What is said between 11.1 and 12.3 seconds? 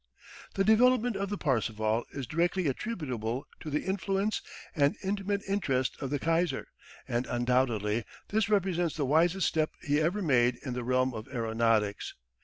of aeronautics.